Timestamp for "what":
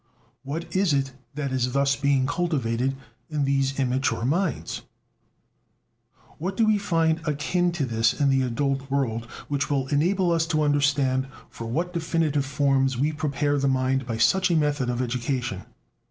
0.41-0.75, 6.39-6.57, 11.67-11.93